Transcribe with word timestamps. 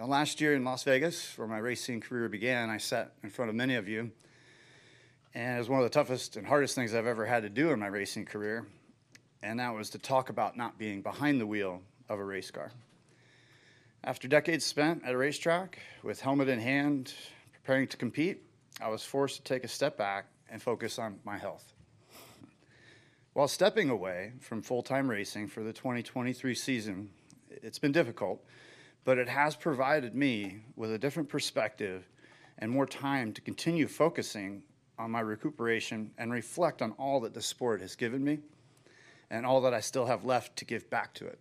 You 0.00 0.06
know, 0.06 0.12
last 0.12 0.40
year 0.40 0.54
in 0.54 0.64
Las 0.64 0.82
Vegas, 0.84 1.36
where 1.36 1.46
my 1.46 1.58
racing 1.58 2.00
career 2.00 2.26
began, 2.30 2.70
I 2.70 2.78
sat 2.78 3.12
in 3.22 3.28
front 3.28 3.50
of 3.50 3.54
many 3.54 3.74
of 3.74 3.86
you, 3.86 4.10
and 5.34 5.56
it 5.56 5.58
was 5.58 5.68
one 5.68 5.78
of 5.78 5.84
the 5.84 5.90
toughest 5.90 6.38
and 6.38 6.46
hardest 6.46 6.74
things 6.74 6.94
I've 6.94 7.04
ever 7.06 7.26
had 7.26 7.42
to 7.42 7.50
do 7.50 7.70
in 7.70 7.78
my 7.78 7.88
racing 7.88 8.24
career, 8.24 8.66
and 9.42 9.60
that 9.60 9.74
was 9.74 9.90
to 9.90 9.98
talk 9.98 10.30
about 10.30 10.56
not 10.56 10.78
being 10.78 11.02
behind 11.02 11.38
the 11.38 11.46
wheel 11.46 11.82
of 12.08 12.18
a 12.18 12.24
race 12.24 12.50
car. 12.50 12.72
After 14.02 14.26
decades 14.26 14.64
spent 14.64 15.04
at 15.04 15.12
a 15.12 15.18
racetrack 15.18 15.80
with 16.02 16.22
helmet 16.22 16.48
in 16.48 16.60
hand, 16.60 17.12
preparing 17.52 17.86
to 17.88 17.98
compete, 17.98 18.42
I 18.80 18.88
was 18.88 19.02
forced 19.02 19.36
to 19.36 19.42
take 19.42 19.64
a 19.64 19.68
step 19.68 19.98
back 19.98 20.28
and 20.48 20.62
focus 20.62 20.98
on 20.98 21.20
my 21.26 21.36
health. 21.36 21.74
While 23.34 23.48
stepping 23.48 23.90
away 23.90 24.32
from 24.40 24.62
full 24.62 24.82
time 24.82 25.10
racing 25.10 25.48
for 25.48 25.62
the 25.62 25.74
2023 25.74 26.54
season, 26.54 27.10
it's 27.50 27.78
been 27.78 27.92
difficult 27.92 28.42
but 29.04 29.18
it 29.18 29.28
has 29.28 29.56
provided 29.56 30.14
me 30.14 30.62
with 30.76 30.92
a 30.92 30.98
different 30.98 31.28
perspective 31.28 32.08
and 32.58 32.70
more 32.70 32.86
time 32.86 33.32
to 33.32 33.40
continue 33.40 33.86
focusing 33.86 34.62
on 34.98 35.10
my 35.10 35.20
recuperation 35.20 36.10
and 36.18 36.30
reflect 36.30 36.82
on 36.82 36.92
all 36.92 37.20
that 37.20 37.32
the 37.32 37.40
sport 37.40 37.80
has 37.80 37.96
given 37.96 38.22
me 38.22 38.38
and 39.30 39.46
all 39.46 39.62
that 39.62 39.72
I 39.72 39.80
still 39.80 40.06
have 40.06 40.24
left 40.24 40.56
to 40.56 40.64
give 40.64 40.90
back 40.90 41.14
to 41.14 41.26
it. 41.26 41.38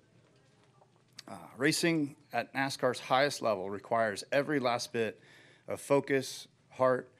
Uh, 1.27 1.35
racing 1.57 2.15
at 2.33 2.53
NASCAR's 2.53 2.99
highest 2.99 3.41
level 3.41 3.69
requires 3.69 4.23
every 4.31 4.59
last 4.59 4.93
bit 4.93 5.19
of 5.67 5.81
focus, 5.81 6.47
heart, 6.69 7.11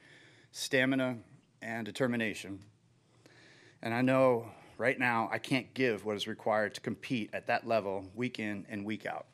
stamina, 0.52 1.18
and 1.62 1.84
determination. 1.84 2.60
And 3.82 3.94
I 3.94 4.02
know 4.02 4.46
right 4.78 4.98
now 4.98 5.28
I 5.30 5.38
can't 5.38 5.72
give 5.74 6.04
what 6.04 6.16
is 6.16 6.26
required 6.26 6.74
to 6.74 6.80
compete 6.80 7.30
at 7.32 7.46
that 7.48 7.66
level 7.66 8.04
week 8.14 8.38
in 8.38 8.66
and 8.68 8.84
week 8.84 9.06
out. 9.06 9.26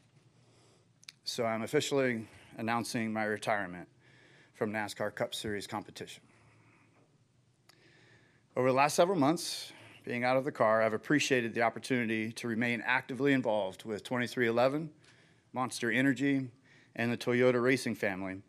So 1.29 1.45
I'm 1.45 1.63
officially 1.63 2.25
announcing 2.57 3.13
my 3.13 3.25
retirement 3.25 3.89
from 4.55 4.73
NASCAR 4.73 5.13
Cup 5.13 5.35
Series 5.35 5.67
competition. 5.67 6.23
Over 8.57 8.69
the 8.69 8.75
last 8.77 8.95
several 8.95 9.19
months, 9.19 9.73
being 10.05 10.23
out 10.23 10.37
of 10.37 10.45
the 10.45 10.53
car, 10.53 10.83
I've 10.83 10.93
appreciated 10.93 11.53
the 11.53 11.63
opportunity 11.63 12.31
to 12.31 12.47
remain 12.47 12.81
actively 12.87 13.33
involved 13.33 13.85
with 13.85 14.05
2311, 14.05 14.89
Monster 15.53 15.91
Energy, 15.91 16.49
and 16.95 17.11
the 17.11 17.17
Toyota 17.17 17.61
Racing 17.61 17.97
family. 17.97 18.41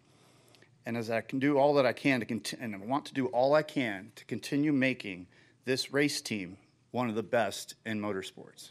And 0.86 0.96
as 0.96 1.10
I 1.10 1.22
can 1.22 1.40
do 1.40 1.58
all 1.58 1.74
that 1.74 1.86
I 1.88 1.94
can 1.94 2.20
to 2.20 2.28
continue, 2.28 2.64
and 2.64 2.76
I 2.76 2.86
want 2.86 3.06
to 3.06 3.14
do 3.16 3.26
all 3.28 3.56
I 3.56 3.64
can 3.64 4.12
to 4.16 4.24
continue 4.26 4.72
making 4.72 5.26
this 5.66 5.92
race 5.92 6.22
team 6.22 6.58
one 6.92 7.10
of 7.10 7.16
the 7.16 7.24
best 7.24 7.74
in 7.88 8.00
motorsports. 8.00 8.70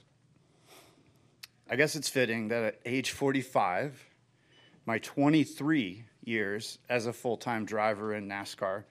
I 1.68 1.74
guess 1.74 1.96
it's 1.96 2.08
fitting 2.08 2.48
that 2.48 2.62
at 2.62 2.80
age 2.84 3.10
45, 3.10 4.04
my 4.84 4.98
23 4.98 6.04
years 6.22 6.78
as 6.88 7.06
a 7.06 7.12
full 7.12 7.36
time 7.36 7.64
driver 7.64 8.14
in 8.14 8.28
NASCAR 8.28 8.84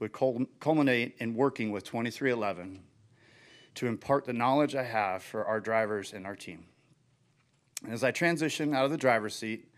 would 0.00 0.12
culminate 0.58 1.14
in 1.18 1.34
working 1.34 1.70
with 1.70 1.84
2311 1.84 2.82
to 3.76 3.86
impart 3.86 4.24
the 4.24 4.32
knowledge 4.32 4.74
I 4.74 4.82
have 4.82 5.22
for 5.22 5.44
our 5.44 5.60
drivers 5.60 6.12
and 6.12 6.26
our 6.26 6.34
team. 6.34 6.64
And 7.84 7.92
as 7.92 8.02
I 8.02 8.10
transition 8.10 8.74
out 8.74 8.84
of 8.84 8.90
the 8.90 8.96
driver's 8.96 9.36
seat, 9.36 9.68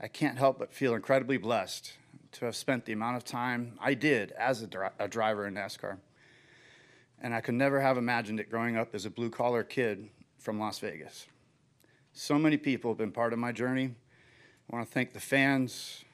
I 0.00 0.06
can't 0.06 0.38
help 0.38 0.58
but 0.58 0.72
feel 0.72 0.94
incredibly 0.94 1.36
blessed 1.36 1.92
to 2.32 2.44
have 2.44 2.54
spent 2.54 2.84
the 2.84 2.92
amount 2.92 3.16
of 3.16 3.24
time 3.24 3.76
I 3.80 3.94
did 3.94 4.30
as 4.32 4.62
a, 4.62 4.66
dri- 4.68 4.88
a 5.00 5.08
driver 5.08 5.46
in 5.48 5.54
NASCAR. 5.54 5.98
And 7.20 7.34
I 7.34 7.40
could 7.40 7.54
never 7.54 7.80
have 7.80 7.98
imagined 7.98 8.38
it 8.38 8.50
growing 8.50 8.76
up 8.76 8.94
as 8.94 9.04
a 9.04 9.10
blue 9.10 9.30
collar 9.30 9.64
kid 9.64 10.08
from 10.38 10.58
Las 10.58 10.78
Vegas. 10.78 11.26
So 12.14 12.38
many 12.38 12.58
people 12.58 12.90
have 12.90 12.98
been 12.98 13.10
part 13.10 13.32
of 13.32 13.38
my 13.38 13.52
journey. 13.52 13.94
I 14.70 14.76
want 14.76 14.86
to 14.86 14.92
thank 14.92 15.14
the 15.14 15.20
fans, 15.20 16.04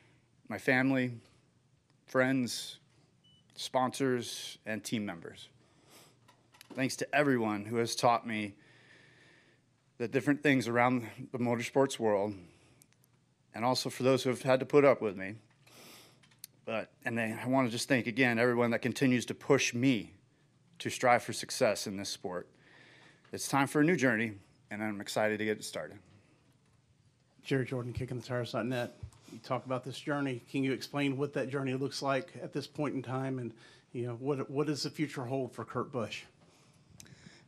my 0.49 0.57
family, 0.57 1.13
friends, 2.07 2.79
sponsors, 3.57 4.59
and 4.65 4.83
team 4.85 5.05
members. 5.05 5.49
Thanks 6.75 6.95
to 6.97 7.15
everyone 7.15 7.65
who 7.65 7.77
has 7.77 7.97
taught 7.97 8.27
me 8.27 8.55
the 9.99 10.07
different 10.07 10.41
things 10.41 10.69
around 10.69 11.05
the 11.33 11.39
motorsports 11.39 11.99
world, 11.99 12.33
and 13.53 13.65
also 13.65 13.91
for 13.91 14.05
those 14.05 14.23
who 14.23 14.31
have 14.31 14.43
had 14.43 14.61
to 14.61 14.67
put 14.67 14.85
up 14.85 15.03
with 15.03 15.17
me. 15.17 15.35
But 16.65 16.93
and 17.05 17.19
I 17.19 17.45
want 17.47 17.67
to 17.67 17.73
just 17.73 17.89
thank 17.89 18.07
again 18.07 18.39
everyone 18.39 18.71
that 18.71 18.83
continues 18.83 19.27
to 19.27 19.35
push 19.35 19.75
me 19.75 20.13
to 20.79 20.91
strive 20.91 21.25
for 21.25 21.33
success 21.33 21.89
in 21.89 21.97
this 21.97 22.09
sport. 22.09 22.49
It's 23.33 23.49
time 23.49 23.67
for 23.67 23.81
a 23.81 23.85
new 23.85 23.97
journey, 23.97 24.35
and 24.71 24.83
I'm 24.83 25.01
excited 25.01 25.39
to 25.39 25.45
get 25.45 25.59
it 25.59 25.65
started. 25.65 25.99
Jerry 27.43 27.65
Jordan, 27.65 27.93
kickingthetires.net. 27.93 28.99
You 29.33 29.39
talk 29.43 29.67
about 29.67 29.85
this 29.85 29.99
journey. 29.99 30.43
Can 30.51 30.63
you 30.63 30.73
explain 30.73 31.17
what 31.17 31.33
that 31.35 31.51
journey 31.51 31.75
looks 31.75 32.03
like 32.03 32.33
at 32.43 32.53
this 32.53 32.67
point 32.67 32.95
in 32.95 33.03
time, 33.03 33.39
and 33.39 33.53
you 33.93 34.07
know 34.07 34.15
what 34.15 34.51
what 34.51 34.67
does 34.67 34.83
the 34.83 34.91
future 34.91 35.25
hold 35.25 35.53
for 35.53 35.65
Kurt 35.65 35.93
Busch? 35.93 36.23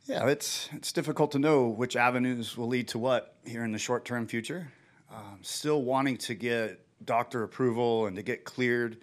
Yeah, 0.05 0.27
it's 0.27 0.69
it's 0.73 0.91
difficult 0.91 1.31
to 1.33 1.39
know 1.39 1.67
which 1.67 1.95
avenues 1.95 2.57
will 2.57 2.67
lead 2.67 2.87
to 2.89 2.99
what 2.99 3.35
here 3.45 3.63
in 3.63 3.71
the 3.71 3.79
short 3.79 4.05
term 4.05 4.27
future. 4.27 4.71
Um, 5.11 5.39
still 5.41 5.81
wanting 5.81 6.17
to 6.17 6.35
get 6.35 6.79
doctor 7.05 7.43
approval 7.43 8.05
and 8.05 8.15
to 8.15 8.21
get 8.21 8.43
cleared, 8.43 8.97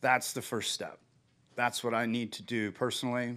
that's 0.00 0.32
the 0.32 0.42
first 0.42 0.72
step. 0.72 0.98
That's 1.54 1.82
what 1.82 1.94
I 1.94 2.06
need 2.06 2.32
to 2.34 2.42
do 2.42 2.70
personally. 2.72 3.36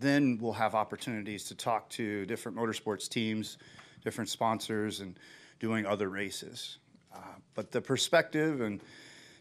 Then 0.00 0.38
we'll 0.40 0.52
have 0.52 0.74
opportunities 0.74 1.44
to 1.44 1.54
talk 1.54 1.88
to 1.90 2.26
different 2.26 2.56
motorsports 2.56 3.08
teams, 3.08 3.58
different 4.02 4.30
sponsors, 4.30 5.00
and 5.00 5.18
doing 5.60 5.86
other 5.86 6.08
races. 6.08 6.78
Uh, 7.14 7.18
but 7.54 7.70
the 7.70 7.80
perspective 7.80 8.60
and 8.60 8.80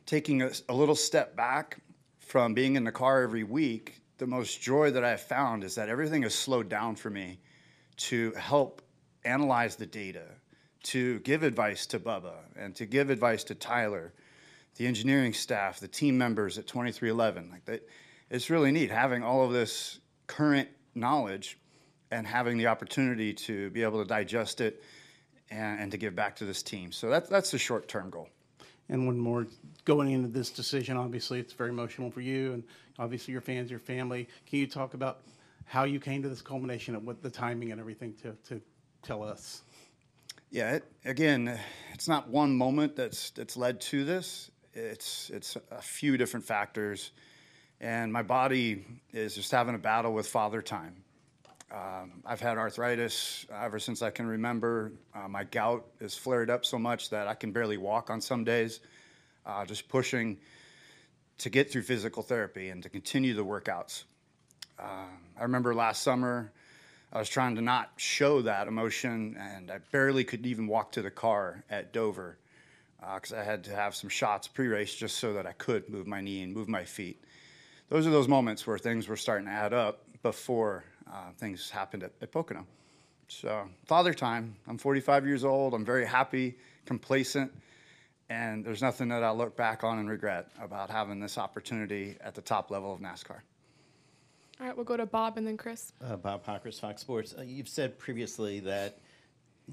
taking 0.05 0.41
a, 0.41 0.51
a, 0.69 0.73
little 0.73 0.95
step 0.95 1.35
back 1.35 1.79
from 2.19 2.53
being 2.53 2.75
in 2.75 2.83
the 2.83 2.91
car 2.91 3.21
every 3.21 3.43
week, 3.43 4.01
the 4.17 4.27
most 4.27 4.61
joy 4.61 4.91
that 4.91 5.03
I've 5.03 5.21
found 5.21 5.63
is 5.63 5.75
that 5.75 5.89
everything 5.89 6.23
has 6.23 6.35
slowed 6.35 6.69
down 6.69 6.95
for 6.95 7.09
me 7.09 7.39
to 7.97 8.31
help 8.33 8.81
analyze 9.23 9.75
the 9.75 9.85
data, 9.85 10.25
to 10.83 11.19
give 11.19 11.43
advice 11.43 11.85
to 11.87 11.99
Bubba, 11.99 12.35
and 12.55 12.75
to 12.75 12.85
give 12.85 13.09
advice 13.09 13.43
to 13.45 13.55
Tyler, 13.55 14.13
the 14.75 14.87
engineering 14.87 15.33
staff, 15.33 15.79
the 15.79 15.87
team 15.87 16.17
members 16.17 16.57
at 16.57 16.67
2311. 16.67 17.49
Like 17.51 17.65
that, 17.65 17.87
it's 18.29 18.49
really 18.49 18.71
neat 18.71 18.91
having 18.91 19.23
all 19.23 19.43
of 19.45 19.51
this 19.51 19.99
current 20.31 20.69
knowledge 20.95 21.57
and 22.09 22.25
having 22.25 22.57
the 22.57 22.67
opportunity 22.67 23.33
to 23.33 23.69
be 23.71 23.83
able 23.83 24.01
to 24.01 24.07
digest 24.07 24.61
it 24.61 24.81
and, 25.49 25.81
and 25.81 25.91
to 25.91 25.97
give 25.97 26.15
back 26.15 26.37
to 26.37 26.45
this 26.45 26.63
team. 26.63 26.91
So 26.93 27.09
that's 27.09 27.29
that's 27.29 27.51
the 27.51 27.57
short 27.57 27.89
term 27.89 28.09
goal. 28.09 28.29
And 28.87 29.05
one 29.05 29.17
more, 29.17 29.47
going 29.85 30.11
into 30.11 30.29
this 30.29 30.49
decision, 30.49 30.97
obviously 30.97 31.39
it's 31.39 31.53
very 31.53 31.69
emotional 31.69 32.11
for 32.11 32.21
you 32.21 32.53
and 32.53 32.63
obviously 32.97 33.31
your 33.33 33.41
fans, 33.41 33.69
your 33.69 33.79
family. 33.79 34.27
Can 34.45 34.59
you 34.59 34.67
talk 34.67 34.93
about 34.93 35.21
how 35.65 35.83
you 35.83 35.99
came 35.99 36.21
to 36.23 36.29
this 36.29 36.41
culmination 36.41 36.95
and 36.95 37.05
what 37.05 37.21
the 37.21 37.29
timing 37.29 37.71
and 37.71 37.79
everything 37.79 38.13
to, 38.21 38.35
to 38.49 38.61
tell 39.01 39.23
us? 39.23 39.63
Yeah, 40.49 40.75
it, 40.75 40.85
again, 41.05 41.59
it's 41.93 42.07
not 42.07 42.29
one 42.29 42.55
moment 42.55 42.95
that's 42.95 43.31
that's 43.31 43.57
led 43.57 43.81
to 43.81 44.05
this. 44.05 44.49
It's 44.73 45.29
it's 45.29 45.57
a 45.71 45.81
few 45.81 46.17
different 46.17 46.45
factors 46.45 47.11
and 47.81 48.13
my 48.13 48.21
body 48.21 48.85
is 49.11 49.33
just 49.33 49.51
having 49.51 49.73
a 49.73 49.79
battle 49.79 50.13
with 50.13 50.27
father 50.27 50.61
time. 50.61 50.95
Um, 51.73 52.21
I've 52.25 52.39
had 52.39 52.57
arthritis 52.57 53.45
ever 53.51 53.79
since 53.79 54.03
I 54.03 54.11
can 54.11 54.27
remember. 54.27 54.91
Uh, 55.15 55.27
my 55.27 55.45
gout 55.45 55.85
is 55.99 56.15
flared 56.15 56.51
up 56.51 56.63
so 56.63 56.77
much 56.77 57.09
that 57.09 57.27
I 57.27 57.33
can 57.33 57.51
barely 57.51 57.77
walk 57.77 58.11
on 58.11 58.21
some 58.21 58.43
days. 58.43 58.81
Uh, 59.45 59.65
just 59.65 59.89
pushing 59.89 60.37
to 61.39 61.49
get 61.49 61.71
through 61.71 61.81
physical 61.81 62.21
therapy 62.21 62.69
and 62.69 62.83
to 62.83 62.89
continue 62.89 63.33
the 63.33 63.43
workouts. 63.43 64.03
Uh, 64.77 65.07
I 65.39 65.41
remember 65.41 65.73
last 65.73 66.03
summer, 66.03 66.51
I 67.11 67.17
was 67.17 67.29
trying 67.29 67.55
to 67.55 67.61
not 67.61 67.89
show 67.97 68.43
that 68.43 68.67
emotion, 68.67 69.37
and 69.39 69.71
I 69.71 69.79
barely 69.91 70.23
could 70.23 70.45
even 70.45 70.67
walk 70.67 70.91
to 70.93 71.01
the 71.01 71.09
car 71.09 71.63
at 71.67 71.93
Dover 71.93 72.37
because 73.15 73.33
uh, 73.33 73.37
I 73.37 73.43
had 73.43 73.63
to 73.63 73.75
have 73.75 73.95
some 73.95 74.09
shots 74.09 74.47
pre 74.47 74.67
race 74.67 74.93
just 74.93 75.17
so 75.17 75.33
that 75.33 75.47
I 75.47 75.53
could 75.53 75.89
move 75.89 76.05
my 76.05 76.21
knee 76.21 76.43
and 76.43 76.53
move 76.53 76.67
my 76.67 76.85
feet 76.85 77.23
those 77.91 78.07
are 78.07 78.09
those 78.09 78.29
moments 78.29 78.65
where 78.65 78.77
things 78.77 79.09
were 79.09 79.17
starting 79.17 79.47
to 79.47 79.51
add 79.51 79.73
up 79.73 79.99
before 80.23 80.85
uh, 81.11 81.31
things 81.37 81.69
happened 81.69 82.03
at, 82.03 82.13
at 82.21 82.31
Pocono. 82.31 82.65
So, 83.27 83.67
father 83.85 84.13
time. 84.13 84.55
I'm 84.65 84.77
45 84.77 85.27
years 85.27 85.43
old. 85.43 85.73
I'm 85.73 85.83
very 85.83 86.05
happy, 86.05 86.55
complacent, 86.85 87.51
and 88.29 88.63
there's 88.63 88.81
nothing 88.81 89.09
that 89.09 89.23
I 89.23 89.31
look 89.31 89.57
back 89.57 89.83
on 89.83 89.99
and 89.99 90.09
regret 90.09 90.47
about 90.61 90.89
having 90.89 91.19
this 91.19 91.37
opportunity 91.37 92.15
at 92.21 92.33
the 92.33 92.41
top 92.41 92.71
level 92.71 92.93
of 92.93 93.01
NASCAR. 93.01 93.41
All 94.61 94.67
right, 94.67 94.75
we'll 94.75 94.85
go 94.85 94.95
to 94.95 95.05
Bob 95.05 95.37
and 95.37 95.45
then 95.45 95.57
Chris. 95.57 95.91
Uh, 96.01 96.15
Bob 96.15 96.45
Pockrass, 96.45 96.79
Fox 96.79 97.01
Sports. 97.01 97.35
Uh, 97.37 97.41
you've 97.41 97.67
said 97.67 97.99
previously 97.99 98.61
that 98.61 98.99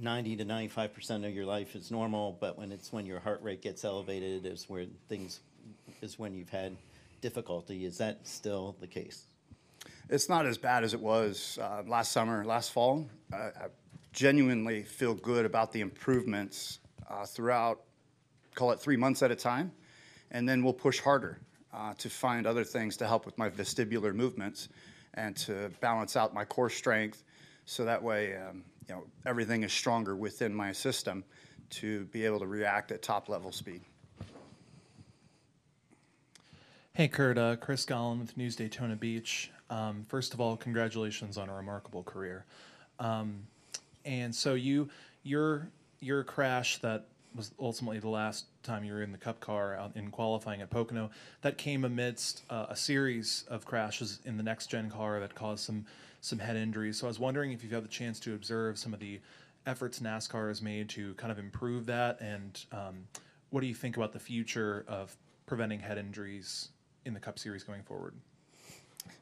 90 0.00 0.36
to 0.36 0.44
95 0.44 0.92
percent 0.92 1.24
of 1.24 1.32
your 1.32 1.46
life 1.46 1.76
is 1.76 1.92
normal, 1.92 2.36
but 2.40 2.58
when 2.58 2.72
it's 2.72 2.92
when 2.92 3.06
your 3.06 3.20
heart 3.20 3.40
rate 3.44 3.62
gets 3.62 3.84
elevated 3.84 4.44
is 4.44 4.68
where 4.68 4.86
things 5.08 5.38
is 6.02 6.18
when 6.18 6.34
you've 6.34 6.50
had 6.50 6.76
difficulty. 7.20 7.84
Is 7.84 7.98
that 7.98 8.26
still 8.26 8.76
the 8.80 8.86
case? 8.86 9.24
It's 10.08 10.28
not 10.28 10.46
as 10.46 10.58
bad 10.58 10.84
as 10.84 10.94
it 10.94 11.00
was 11.00 11.58
uh, 11.60 11.82
last 11.86 12.12
summer, 12.12 12.44
last 12.44 12.72
fall. 12.72 13.06
I 13.32 13.68
genuinely 14.12 14.82
feel 14.82 15.14
good 15.14 15.44
about 15.44 15.72
the 15.72 15.80
improvements 15.80 16.80
uh, 17.08 17.24
throughout 17.26 17.80
call 18.58 18.72
it 18.72 18.80
three 18.80 18.96
months 18.96 19.22
at 19.22 19.30
a 19.30 19.36
time, 19.36 19.70
and 20.32 20.48
then 20.48 20.64
we'll 20.64 20.72
push 20.72 20.98
harder 20.98 21.38
uh, 21.72 21.94
to 21.96 22.10
find 22.10 22.44
other 22.44 22.64
things 22.64 22.96
to 22.96 23.06
help 23.06 23.24
with 23.24 23.38
my 23.38 23.48
vestibular 23.48 24.12
movements 24.12 24.68
and 25.14 25.36
to 25.36 25.70
balance 25.80 26.16
out 26.16 26.34
my 26.34 26.44
core 26.44 26.68
strength, 26.68 27.22
so 27.66 27.84
that 27.84 28.02
way, 28.02 28.36
um, 28.36 28.64
you 28.88 28.94
know, 28.94 29.04
everything 29.26 29.62
is 29.62 29.72
stronger 29.72 30.16
within 30.16 30.52
my 30.52 30.72
system 30.72 31.22
to 31.70 32.06
be 32.06 32.24
able 32.24 32.40
to 32.40 32.48
react 32.48 32.90
at 32.90 33.00
top 33.00 33.28
level 33.28 33.52
speed. 33.52 33.82
Hey, 36.98 37.06
Kurt. 37.06 37.38
Uh, 37.38 37.54
Chris 37.54 37.86
Gollin 37.86 38.18
with 38.18 38.36
News 38.36 38.56
Daytona 38.56 38.96
Beach. 38.96 39.52
Um, 39.70 40.04
first 40.08 40.34
of 40.34 40.40
all, 40.40 40.56
congratulations 40.56 41.38
on 41.38 41.48
a 41.48 41.54
remarkable 41.54 42.02
career. 42.02 42.44
Um, 42.98 43.46
and 44.04 44.34
so 44.34 44.54
you, 44.54 44.88
your 45.22 45.68
your 46.00 46.24
crash 46.24 46.78
that 46.78 47.06
was 47.36 47.52
ultimately 47.60 48.00
the 48.00 48.08
last 48.08 48.46
time 48.64 48.82
you 48.82 48.92
were 48.92 49.02
in 49.02 49.12
the 49.12 49.18
Cup 49.18 49.38
car 49.38 49.76
out 49.76 49.92
in 49.94 50.10
qualifying 50.10 50.60
at 50.60 50.70
Pocono. 50.70 51.08
That 51.42 51.56
came 51.56 51.84
amidst 51.84 52.42
uh, 52.50 52.66
a 52.68 52.74
series 52.74 53.44
of 53.46 53.64
crashes 53.64 54.18
in 54.24 54.36
the 54.36 54.42
next 54.42 54.66
gen 54.66 54.90
car 54.90 55.20
that 55.20 55.36
caused 55.36 55.64
some 55.64 55.86
some 56.20 56.40
head 56.40 56.56
injuries. 56.56 56.98
So 56.98 57.06
I 57.06 57.10
was 57.10 57.20
wondering 57.20 57.52
if 57.52 57.62
you've 57.62 57.70
had 57.70 57.84
the 57.84 57.88
chance 57.88 58.18
to 58.18 58.34
observe 58.34 58.76
some 58.76 58.92
of 58.92 58.98
the 58.98 59.20
efforts 59.66 60.00
NASCAR 60.00 60.48
has 60.48 60.60
made 60.60 60.88
to 60.88 61.14
kind 61.14 61.30
of 61.30 61.38
improve 61.38 61.86
that, 61.86 62.20
and 62.20 62.64
um, 62.72 63.06
what 63.50 63.60
do 63.60 63.68
you 63.68 63.74
think 63.76 63.96
about 63.96 64.12
the 64.12 64.18
future 64.18 64.84
of 64.88 65.16
preventing 65.46 65.78
head 65.78 65.96
injuries 65.96 66.70
in 67.04 67.14
the 67.14 67.20
Cup 67.20 67.38
Series 67.38 67.64
going 67.64 67.82
forward? 67.82 68.14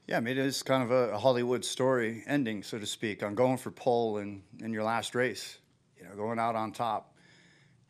Yeah, 0.07 0.19
I 0.19 0.21
mean, 0.21 0.39
it 0.39 0.47
is 0.47 0.63
kind 0.63 0.83
of 0.83 0.91
a, 0.91 1.19
Hollywood 1.19 1.65
story 1.65 2.23
ending, 2.27 2.63
so 2.63 2.79
to 2.79 2.87
speak, 2.87 3.23
on 3.23 3.35
going 3.35 3.57
for 3.57 3.71
pole 3.71 4.19
in, 4.19 4.43
in 4.61 4.73
your 4.73 4.85
last 4.85 5.15
race, 5.15 5.59
you 5.99 6.05
know, 6.05 6.15
going 6.15 6.39
out 6.39 6.55
on 6.55 6.73
top. 6.73 7.15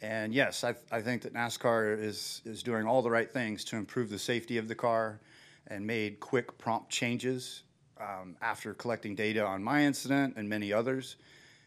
And 0.01 0.35
yes, 0.35 0.65
I, 0.65 0.75
I 0.91 1.01
think 1.01 1.23
that 1.23 1.35
NASCAR 1.35 1.99
is, 2.03 2.43
is 2.45 2.63
doing 2.63 2.87
all 2.87 3.03
the 3.03 3.11
right 3.11 3.31
things 3.31 3.65
to 3.65 3.77
improve 3.77 4.11
the 4.11 4.19
safety 4.19 4.59
of 4.59 4.69
the 4.69 4.75
car 4.75 5.21
and 5.67 5.87
made 5.87 6.21
quick, 6.21 6.57
prompt 6.59 6.91
changes 6.91 7.63
um, 8.01 8.37
after 8.43 8.75
collecting 8.75 9.15
data 9.15 9.45
on 9.45 9.63
my 9.63 9.83
incident 9.85 10.35
and 10.37 10.49
many 10.49 10.73
others. 10.73 11.17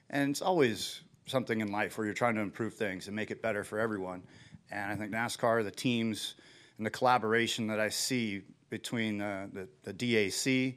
And 0.10 0.32
it's 0.32 0.42
always 0.42 1.02
something 1.26 1.62
in 1.62 1.72
life 1.72 1.98
where 1.98 2.06
you're 2.06 2.14
trying 2.14 2.36
to 2.36 2.42
improve 2.42 2.74
things 2.74 3.08
and 3.08 3.16
make 3.16 3.32
it 3.32 3.42
better 3.42 3.64
for 3.64 3.80
everyone. 3.80 4.24
And 4.72 4.92
I 4.92 4.96
think 4.96 5.12
NASCAR, 5.12 5.64
the 5.64 5.72
teams, 5.72 6.36
and 6.80 6.86
the 6.86 6.90
collaboration 6.90 7.68
that 7.68 7.80
I 7.80 7.90
see 7.90 8.42
between 8.70 9.22
uh, 9.22 9.48
the, 9.52 9.68
the 9.84 9.94
DAC, 9.94 10.76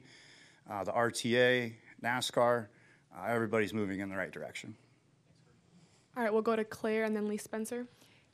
uh, 0.69 0.83
the 0.83 0.91
RTA, 0.91 1.73
NASCAR, 2.03 2.67
uh, 3.17 3.25
everybody's 3.27 3.73
moving 3.73 4.01
in 4.01 4.09
the 4.09 4.15
right 4.17 4.31
direction. 4.31 4.75
All 6.17 6.23
right, 6.23 6.31
we'll 6.31 6.41
go 6.41 6.57
to 6.57 6.65
Claire 6.65 7.05
and 7.05 7.15
then 7.15 7.27
Lee 7.27 7.37
Spencer. 7.37 7.87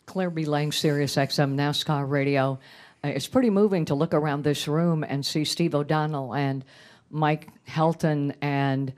Claire 0.08 0.32
B. 0.32 0.46
Lang, 0.46 0.72
Sirius 0.72 1.16
XM 1.16 1.54
NASCAR 1.56 2.10
Radio. 2.10 2.60
Uh, 3.04 3.10
It's 3.10 3.28
pretty 3.28 3.52
moving 3.52 3.86
to 3.86 3.94
look 3.94 4.16
around 4.16 4.44
this 4.44 4.68
room 4.68 5.04
and 5.04 5.24
see 5.24 5.46
Steve 5.46 5.76
O'Donnell 5.76 6.34
and 6.34 6.66
Mike 7.12 7.50
Helton 7.68 8.34
and 8.42 8.92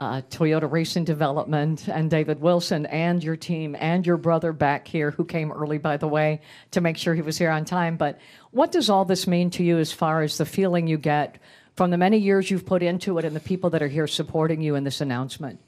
uh, 0.00 0.22
Toyota 0.30 0.70
Racing 0.70 1.04
Development 1.04 1.86
and 1.86 2.10
David 2.10 2.40
Wilson 2.40 2.86
and 2.86 3.22
your 3.22 3.36
team 3.36 3.76
and 3.78 4.06
your 4.06 4.16
brother 4.16 4.52
back 4.52 4.88
here, 4.88 5.10
who 5.10 5.24
came 5.24 5.52
early, 5.52 5.76
by 5.76 5.98
the 5.98 6.08
way, 6.08 6.40
to 6.70 6.80
make 6.80 6.96
sure 6.96 7.14
he 7.14 7.22
was 7.22 7.36
here 7.36 7.50
on 7.50 7.66
time. 7.66 7.96
But 7.96 8.18
what 8.50 8.72
does 8.72 8.88
all 8.88 9.04
this 9.04 9.26
mean 9.26 9.50
to 9.50 9.62
you 9.62 9.78
as 9.78 9.92
far 9.92 10.22
as 10.22 10.38
the 10.38 10.46
feeling 10.46 10.86
you 10.86 10.96
get 10.96 11.38
from 11.76 11.90
the 11.90 11.98
many 11.98 12.16
years 12.16 12.50
you've 12.50 12.66
put 12.66 12.82
into 12.82 13.18
it 13.18 13.24
and 13.26 13.36
the 13.36 13.40
people 13.40 13.70
that 13.70 13.82
are 13.82 13.88
here 13.88 14.06
supporting 14.06 14.62
you 14.62 14.74
in 14.74 14.84
this 14.84 15.02
announcement? 15.02 15.60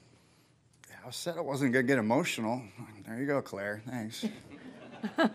I 1.05 1.11
said 1.11 1.37
I 1.37 1.41
wasn't 1.41 1.73
going 1.73 1.85
to 1.85 1.87
get 1.87 1.99
emotional. 1.99 2.61
There 3.05 3.19
you 3.19 3.27
go, 3.27 3.41
Claire. 3.41 3.83
Thanks. 3.85 4.25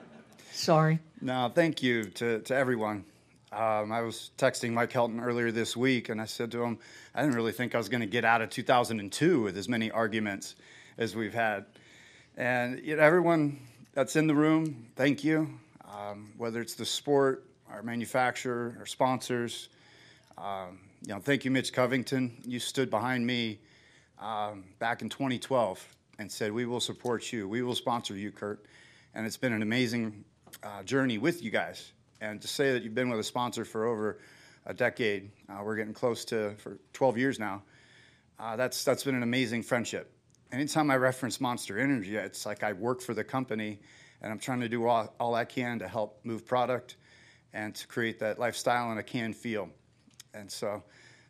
Sorry. 0.52 0.98
No, 1.20 1.52
thank 1.54 1.84
you 1.84 2.04
to, 2.04 2.40
to 2.40 2.56
everyone. 2.56 3.04
Um, 3.50 3.92
I 3.92 4.02
was 4.02 4.30
texting 4.36 4.72
Mike 4.72 4.92
Helton 4.92 5.24
earlier 5.24 5.50
this 5.50 5.74
week, 5.74 6.10
and 6.10 6.20
I 6.20 6.26
said 6.26 6.52
to 6.52 6.62
him, 6.62 6.78
I 7.14 7.22
didn't 7.22 7.34
really 7.34 7.52
think 7.52 7.74
I 7.74 7.78
was 7.78 7.88
going 7.88 8.02
to 8.02 8.06
get 8.06 8.24
out 8.24 8.42
of 8.42 8.50
2002 8.50 9.40
with 9.40 9.56
as 9.56 9.70
many 9.70 9.90
arguments 9.90 10.54
as 10.98 11.16
we've 11.16 11.32
had. 11.32 11.64
And 12.36 12.78
you 12.84 12.96
know, 12.96 13.02
everyone 13.02 13.58
that's 13.94 14.16
in 14.16 14.26
the 14.26 14.34
room, 14.34 14.88
thank 14.96 15.24
you. 15.24 15.48
Um, 15.86 16.34
whether 16.36 16.60
it's 16.60 16.74
the 16.74 16.84
sport, 16.84 17.46
our 17.70 17.82
manufacturer, 17.82 18.76
our 18.78 18.86
sponsors. 18.86 19.70
Um, 20.36 20.80
you 21.06 21.14
know, 21.14 21.20
thank 21.20 21.46
you, 21.46 21.50
Mitch 21.50 21.72
Covington. 21.72 22.36
You 22.46 22.58
stood 22.58 22.90
behind 22.90 23.26
me 23.26 23.60
um, 24.20 24.64
back 24.78 25.00
in 25.00 25.08
2012 25.08 25.84
and 26.18 26.30
said, 26.30 26.52
"We 26.52 26.66
will 26.66 26.80
support 26.80 27.32
you. 27.32 27.48
We 27.48 27.62
will 27.62 27.74
sponsor 27.74 28.14
you, 28.14 28.30
Kurt." 28.30 28.66
And 29.14 29.26
it's 29.26 29.38
been 29.38 29.54
an 29.54 29.62
amazing 29.62 30.24
uh, 30.62 30.82
journey 30.82 31.16
with 31.16 31.42
you 31.42 31.50
guys. 31.50 31.92
And 32.20 32.40
to 32.42 32.48
say 32.48 32.72
that 32.72 32.82
you've 32.82 32.94
been 32.94 33.10
with 33.10 33.20
a 33.20 33.24
sponsor 33.24 33.64
for 33.64 33.86
over 33.86 34.18
a 34.66 34.74
decade, 34.74 35.30
uh, 35.48 35.62
we're 35.62 35.76
getting 35.76 35.94
close 35.94 36.24
to 36.26 36.54
for 36.58 36.78
12 36.92 37.18
years 37.18 37.38
now. 37.38 37.62
Uh, 38.38 38.56
that's 38.56 38.84
that's 38.84 39.04
been 39.04 39.14
an 39.14 39.22
amazing 39.22 39.62
friendship. 39.62 40.12
Anytime 40.52 40.90
I 40.90 40.96
reference 40.96 41.40
Monster 41.40 41.78
Energy, 41.78 42.16
it's 42.16 42.46
like 42.46 42.62
I 42.62 42.72
work 42.72 43.00
for 43.00 43.14
the 43.14 43.24
company, 43.24 43.80
and 44.22 44.32
I'm 44.32 44.38
trying 44.38 44.60
to 44.60 44.68
do 44.68 44.86
all, 44.86 45.12
all 45.20 45.34
I 45.34 45.44
can 45.44 45.78
to 45.80 45.88
help 45.88 46.20
move 46.24 46.46
product 46.46 46.96
and 47.52 47.74
to 47.74 47.86
create 47.86 48.18
that 48.20 48.38
lifestyle 48.38 48.90
and 48.90 48.98
a 48.98 49.02
can 49.02 49.32
feel. 49.32 49.68
And 50.34 50.50
so, 50.50 50.82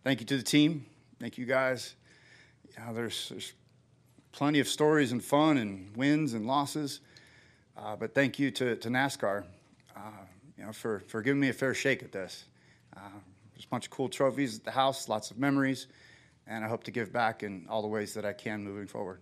thank 0.04 0.20
you 0.20 0.26
to 0.26 0.36
the 0.36 0.42
team. 0.42 0.86
Thank 1.20 1.38
you 1.38 1.46
guys. 1.46 1.94
Know, 2.78 2.94
there's, 2.94 3.28
there's 3.28 3.52
plenty 4.32 4.60
of 4.60 4.68
stories 4.68 5.12
and 5.12 5.22
fun 5.22 5.58
and 5.58 5.96
wins 5.96 6.34
and 6.34 6.46
losses. 6.46 7.00
Uh, 7.76 7.96
but 7.96 8.14
thank 8.14 8.38
you 8.38 8.50
to, 8.52 8.76
to 8.76 8.88
NASCAR, 8.88 9.44
uh, 9.96 10.00
you 10.58 10.64
know, 10.66 10.72
for, 10.72 11.00
for 11.06 11.22
giving 11.22 11.40
me 11.40 11.48
a 11.48 11.52
fair 11.52 11.74
shake 11.74 12.02
at 12.02 12.12
this. 12.12 12.44
Uh, 12.96 13.00
there's 13.54 13.64
a 13.64 13.68
bunch 13.68 13.84
of 13.86 13.90
cool 13.90 14.08
trophies 14.08 14.58
at 14.58 14.64
the 14.64 14.70
house, 14.70 15.08
lots 15.08 15.30
of 15.30 15.38
memories, 15.38 15.86
and 16.46 16.64
I 16.64 16.68
hope 16.68 16.84
to 16.84 16.90
give 16.90 17.12
back 17.12 17.42
in 17.42 17.66
all 17.68 17.82
the 17.82 17.88
ways 17.88 18.14
that 18.14 18.24
I 18.24 18.32
can 18.32 18.62
moving 18.64 18.86
forward. 18.86 19.20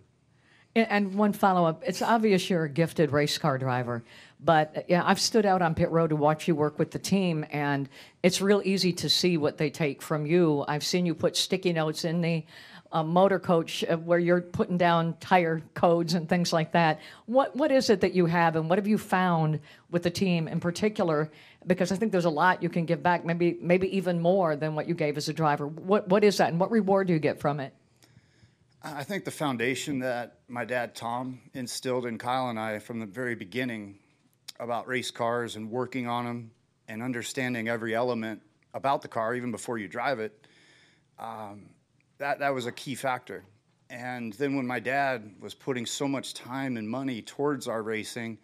And- 0.75 0.87
And 0.89 1.15
one 1.15 1.33
follow 1.33 1.65
up. 1.67 1.83
It's 1.85 2.01
obvious 2.01 2.49
you're 2.49 2.65
a 2.65 2.69
gifted 2.69 3.11
race 3.11 3.37
car 3.37 3.57
driver, 3.57 4.03
but 4.39 4.77
uh, 4.77 4.81
yeah, 4.87 5.03
I've 5.05 5.19
stood 5.19 5.45
out 5.45 5.61
on 5.61 5.73
pit 5.75 5.89
road 5.91 6.09
to 6.09 6.15
watch 6.15 6.47
you 6.47 6.55
work 6.55 6.77
with 6.79 6.91
the 6.91 6.99
team, 6.99 7.45
and 7.51 7.89
it's 8.23 8.41
real 8.41 8.61
easy 8.63 8.93
to 8.93 9.09
see 9.09 9.37
what 9.37 9.57
they 9.57 9.69
take 9.69 10.01
from 10.01 10.25
you. 10.25 10.65
I've 10.67 10.83
seen 10.83 11.05
you 11.05 11.15
put 11.15 11.35
sticky 11.35 11.73
notes 11.73 12.03
in 12.05 12.21
the 12.21 12.45
uh, 12.91 13.03
motor 13.03 13.39
coach 13.39 13.83
uh, 13.83 13.97
where 13.97 14.19
you're 14.19 14.41
putting 14.41 14.77
down 14.77 15.15
tire 15.19 15.61
codes 15.73 16.13
and 16.13 16.27
things 16.27 16.53
like 16.53 16.71
that. 16.71 16.99
What 17.25 17.55
what 17.55 17.71
is 17.71 17.89
it 17.89 18.01
that 18.01 18.13
you 18.13 18.25
have, 18.25 18.55
and 18.55 18.69
what 18.69 18.77
have 18.77 18.87
you 18.87 18.97
found 18.97 19.59
with 19.91 20.03
the 20.03 20.09
team 20.09 20.47
in 20.47 20.59
particular? 20.59 21.31
Because 21.65 21.91
I 21.91 21.95
think 21.95 22.11
there's 22.11 22.25
a 22.25 22.29
lot 22.29 22.63
you 22.63 22.69
can 22.69 22.85
give 22.85 23.03
back, 23.03 23.25
maybe 23.25 23.57
maybe 23.61 23.95
even 23.97 24.21
more 24.21 24.55
than 24.55 24.75
what 24.75 24.87
you 24.87 24.93
gave 24.93 25.17
as 25.17 25.29
a 25.29 25.33
driver. 25.33 25.67
What 25.67 26.07
what 26.07 26.23
is 26.23 26.37
that, 26.37 26.49
and 26.49 26.59
what 26.59 26.71
reward 26.71 27.07
do 27.07 27.13
you 27.13 27.19
get 27.19 27.39
from 27.39 27.59
it? 27.59 27.73
I 28.83 29.03
think 29.03 29.25
the 29.25 29.31
foundation 29.31 29.99
that 29.99 30.37
my 30.47 30.63
dad 30.63 30.95
Tom 30.95 31.41
instilled 31.53 32.05
in 32.05 32.17
Kyle 32.17 32.49
and 32.49 32.59
I 32.59 32.79
from 32.79 32.99
the 32.99 33.05
very 33.05 33.35
beginning 33.35 33.97
about 34.59 34.87
race 34.87 35.11
cars 35.11 35.55
and 35.55 35.69
working 35.69 36.07
on 36.07 36.25
them 36.25 36.51
and 36.87 37.01
understanding 37.01 37.67
every 37.67 37.93
element 37.93 38.41
about 38.73 39.01
the 39.01 39.07
car 39.07 39.35
even 39.35 39.51
before 39.51 39.77
you 39.77 39.87
drive 39.87 40.19
it, 40.19 40.47
um, 41.19 41.65
that 42.17 42.39
that 42.39 42.53
was 42.53 42.65
a 42.65 42.71
key 42.71 42.95
factor. 42.95 43.43
And 43.89 44.33
then 44.33 44.55
when 44.55 44.67
my 44.67 44.79
dad 44.79 45.35
was 45.39 45.53
putting 45.53 45.85
so 45.85 46.07
much 46.07 46.33
time 46.33 46.77
and 46.77 46.89
money 46.89 47.21
towards 47.21 47.67
our 47.67 47.81
racing, 47.81 48.37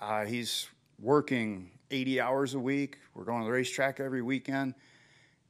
uh, 0.00 0.24
he's 0.24 0.68
working 0.98 1.70
80 1.90 2.20
hours 2.20 2.54
a 2.54 2.58
week. 2.58 2.98
We're 3.14 3.24
going 3.24 3.40
to 3.40 3.44
the 3.44 3.52
racetrack 3.52 4.00
every 4.00 4.22
weekend. 4.22 4.74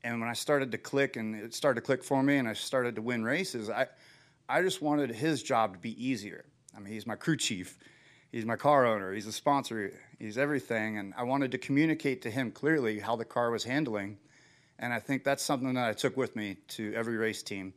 And 0.02 0.20
when 0.20 0.28
I 0.28 0.32
started 0.32 0.72
to 0.72 0.78
click, 0.78 1.16
and 1.16 1.34
it 1.36 1.54
started 1.54 1.80
to 1.80 1.86
click 1.86 2.02
for 2.02 2.22
me, 2.22 2.38
and 2.38 2.48
I 2.48 2.54
started 2.54 2.96
to 2.96 3.02
win 3.02 3.22
races, 3.22 3.68
I, 3.68 3.86
I 4.48 4.62
just 4.62 4.80
wanted 4.80 5.10
his 5.10 5.42
job 5.42 5.74
to 5.74 5.78
be 5.78 6.04
easier. 6.04 6.44
I 6.74 6.80
mean, 6.80 6.92
he's 6.92 7.06
my 7.06 7.16
crew 7.16 7.36
chief, 7.36 7.78
he's 8.32 8.46
my 8.46 8.56
car 8.56 8.86
owner, 8.86 9.12
he's 9.12 9.26
a 9.26 9.32
sponsor, 9.32 9.92
he's 10.18 10.38
everything, 10.38 10.98
and 10.98 11.12
I 11.16 11.24
wanted 11.24 11.52
to 11.52 11.58
communicate 11.58 12.22
to 12.22 12.30
him 12.30 12.50
clearly 12.50 12.98
how 12.98 13.16
the 13.16 13.24
car 13.24 13.50
was 13.50 13.64
handling. 13.64 14.18
And 14.80 14.94
I 14.94 14.98
think 14.98 15.24
that's 15.24 15.42
something 15.42 15.74
that 15.74 15.88
I 15.88 15.92
took 15.92 16.16
with 16.16 16.34
me 16.34 16.56
to 16.68 16.92
every 16.94 17.16
race 17.16 17.42
team, 17.42 17.74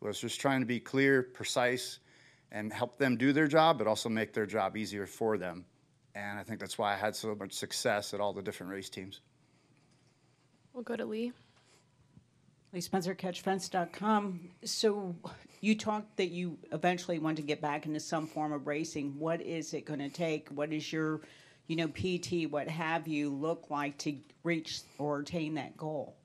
was 0.00 0.18
just 0.18 0.40
trying 0.40 0.60
to 0.60 0.66
be 0.66 0.80
clear, 0.80 1.22
precise, 1.22 1.98
and 2.50 2.72
help 2.72 2.98
them 2.98 3.18
do 3.18 3.32
their 3.34 3.46
job, 3.46 3.76
but 3.76 3.86
also 3.86 4.08
make 4.08 4.32
their 4.32 4.46
job 4.46 4.76
easier 4.76 5.06
for 5.06 5.36
them. 5.36 5.66
And 6.14 6.38
I 6.38 6.42
think 6.42 6.58
that's 6.58 6.78
why 6.78 6.94
I 6.94 6.96
had 6.96 7.14
so 7.14 7.34
much 7.34 7.52
success 7.52 8.14
at 8.14 8.20
all 8.20 8.32
the 8.32 8.40
different 8.40 8.72
race 8.72 8.88
teams. 8.88 9.20
We'll 10.72 10.84
go 10.84 10.96
to 10.96 11.04
Lee. 11.04 11.32
Lee 12.72 12.80
Spencer, 12.80 13.14
CatchFence.com. 13.14 14.48
So 14.64 15.14
you 15.60 15.76
talked 15.76 16.16
that 16.16 16.30
you 16.30 16.58
eventually 16.72 17.18
want 17.18 17.36
to 17.36 17.42
get 17.42 17.60
back 17.60 17.84
into 17.84 18.00
some 18.00 18.26
form 18.26 18.52
of 18.52 18.66
racing. 18.66 19.18
What 19.18 19.42
is 19.42 19.74
it 19.74 19.84
going 19.84 20.00
to 20.00 20.08
take? 20.08 20.48
What 20.48 20.72
is 20.72 20.90
your, 20.92 21.20
you 21.66 21.76
know, 21.76 21.88
PT, 21.88 22.50
what 22.50 22.68
have 22.68 23.06
you, 23.06 23.30
look 23.30 23.66
like 23.68 23.98
to 23.98 24.16
reach 24.44 24.80
or 24.98 25.20
attain 25.20 25.54
that 25.54 25.76
goal? 25.76 26.17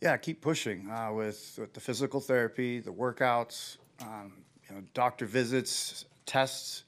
Yeah, 0.00 0.16
keep 0.16 0.40
pushing 0.40 0.88
uh, 0.88 1.12
with, 1.12 1.58
with 1.60 1.74
the 1.74 1.80
physical 1.80 2.20
therapy, 2.20 2.80
the 2.80 2.92
workouts, 2.92 3.76
um, 4.00 4.32
you 4.66 4.74
know, 4.74 4.82
doctor 4.94 5.26
visits, 5.26 6.06
tests, 6.24 6.84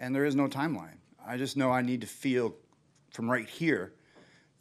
and 0.00 0.12
there 0.12 0.24
is 0.24 0.34
no 0.34 0.48
timeline. 0.48 0.96
I 1.24 1.36
just 1.36 1.56
know 1.56 1.70
I 1.70 1.82
need 1.82 2.00
to 2.00 2.08
feel 2.08 2.56
from 3.12 3.30
right 3.30 3.48
here 3.48 3.92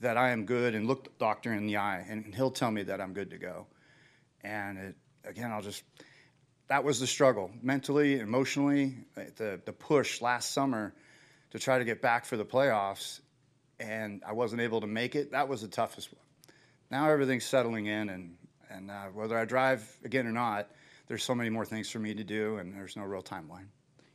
that 0.01 0.17
I 0.17 0.29
am 0.29 0.45
good 0.45 0.75
and 0.75 0.87
look 0.87 1.05
the 1.05 1.09
doctor 1.17 1.53
in 1.53 1.65
the 1.65 1.77
eye, 1.77 2.05
and 2.07 2.33
he'll 2.35 2.51
tell 2.51 2.69
me 2.69 2.83
that 2.83 3.01
I'm 3.01 3.13
good 3.13 3.31
to 3.31 3.39
go. 3.39 3.65
And 4.43 4.77
it, 4.77 4.95
again, 5.23 5.51
I'll 5.51 5.63
just 5.63 5.83
that 6.67 6.83
was 6.83 6.99
the 6.99 7.07
struggle 7.07 7.51
mentally, 7.61 8.19
emotionally, 8.19 8.95
the 9.15 9.59
the 9.65 9.73
push 9.73 10.21
last 10.21 10.51
summer 10.51 10.93
to 11.51 11.59
try 11.59 11.79
to 11.79 11.85
get 11.85 12.01
back 12.01 12.25
for 12.25 12.37
the 12.37 12.45
playoffs, 12.45 13.21
and 13.79 14.21
I 14.27 14.33
wasn't 14.33 14.61
able 14.61 14.81
to 14.81 14.87
make 14.87 15.15
it. 15.15 15.31
That 15.31 15.47
was 15.47 15.61
the 15.61 15.67
toughest 15.67 16.13
one. 16.13 16.24
Now 16.91 17.09
everything's 17.09 17.45
settling 17.45 17.87
in, 17.87 18.09
and 18.09 18.35
and 18.69 18.91
uh, 18.91 19.05
whether 19.13 19.37
I 19.37 19.45
drive 19.45 19.97
again 20.03 20.27
or 20.27 20.31
not, 20.31 20.69
there's 21.07 21.23
so 21.23 21.35
many 21.35 21.49
more 21.49 21.65
things 21.65 21.89
for 21.89 21.99
me 21.99 22.13
to 22.13 22.23
do, 22.23 22.57
and 22.57 22.75
there's 22.75 22.95
no 22.95 23.03
real 23.03 23.21
timeline. 23.21 23.67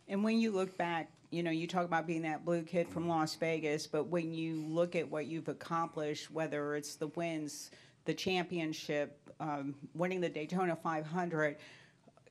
And 0.08 0.24
when 0.24 0.40
you 0.40 0.50
look 0.50 0.76
back, 0.76 1.10
you 1.30 1.42
know, 1.42 1.50
you 1.50 1.66
talk 1.66 1.84
about 1.84 2.06
being 2.06 2.22
that 2.22 2.44
blue 2.44 2.62
kid 2.62 2.88
from 2.88 3.08
Las 3.08 3.36
Vegas, 3.36 3.86
but 3.86 4.08
when 4.08 4.32
you 4.32 4.56
look 4.66 4.96
at 4.96 5.08
what 5.08 5.26
you've 5.26 5.48
accomplished, 5.48 6.30
whether 6.30 6.74
it's 6.74 6.96
the 6.96 7.06
wins, 7.08 7.70
the 8.04 8.14
championship, 8.14 9.30
um, 9.38 9.74
winning 9.94 10.20
the 10.20 10.28
Daytona 10.28 10.74
500, 10.74 11.56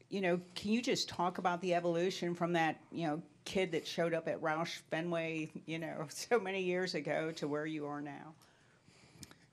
you 0.10 0.22
know, 0.22 0.40
can 0.56 0.72
you 0.72 0.82
just 0.82 1.08
talk 1.08 1.38
about 1.38 1.62
the 1.62 1.74
evolution 1.74 2.36
from 2.36 2.54
that, 2.54 2.82
you 2.92 3.08
know, 3.08 3.22
kid 3.46 3.72
that 3.72 3.88
showed 3.88 4.14
up 4.14 4.28
at 4.28 4.42
Roush 4.42 4.80
Fenway, 4.92 5.50
you 5.66 5.80
know, 5.80 6.06
so 6.10 6.40
many 6.40 6.62
years 6.62 6.96
ago 6.96 7.32
to 7.32 7.48
where 7.48 7.66
you 7.66 7.86
are 7.86 8.02
now? 8.02 8.34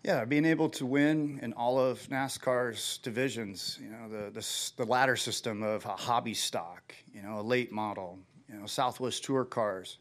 Yeah, 0.07 0.25
being 0.25 0.45
able 0.45 0.69
to 0.69 0.87
win 0.87 1.41
in 1.43 1.53
all 1.55 1.81
of 1.81 1.99
NASCAR's 2.11 2.99
divisions, 2.99 3.77
you 3.83 3.89
know, 3.89 4.09
the, 4.09 4.31
the, 4.31 4.73
the 4.77 4.85
ladder 4.85 5.17
system 5.17 5.65
of 5.65 5.85
a 5.85 5.97
hobby 5.97 6.33
stock, 6.33 6.95
you 7.13 7.23
know, 7.23 7.41
a 7.41 7.43
late 7.43 7.73
model, 7.73 8.17
you 8.49 8.57
know, 8.57 8.67
Southwest 8.67 9.25
Tour 9.25 9.45
cars, 9.45 9.99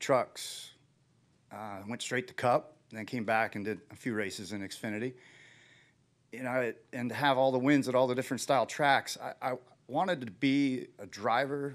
trucks, 0.00 0.72
uh, 1.50 1.78
went 1.88 2.02
straight 2.02 2.28
to 2.28 2.34
Cup, 2.34 2.76
then 2.90 3.06
came 3.06 3.24
back 3.24 3.56
and 3.56 3.64
did 3.64 3.80
a 3.90 3.96
few 3.96 4.12
races 4.12 4.52
in 4.52 4.60
Xfinity. 4.60 5.14
You 6.30 6.42
know, 6.42 6.52
it, 6.60 6.84
and 6.92 7.08
to 7.08 7.14
have 7.14 7.38
all 7.38 7.50
the 7.50 7.58
wins 7.58 7.88
at 7.88 7.94
all 7.94 8.06
the 8.06 8.14
different 8.14 8.42
style 8.42 8.66
tracks, 8.66 9.16
I, 9.16 9.52
I 9.52 9.54
wanted 9.86 10.20
to 10.26 10.30
be 10.30 10.88
a 10.98 11.06
driver 11.06 11.74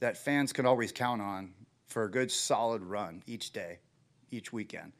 that 0.00 0.18
fans 0.18 0.52
could 0.52 0.66
always 0.66 0.92
count 0.92 1.22
on 1.22 1.54
for 1.86 2.04
a 2.04 2.10
good, 2.10 2.30
solid 2.30 2.82
run 2.82 3.22
each 3.26 3.54
day, 3.54 3.78
each 4.30 4.52
weekend 4.52 4.92